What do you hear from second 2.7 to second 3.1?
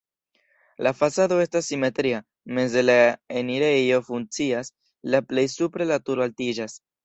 la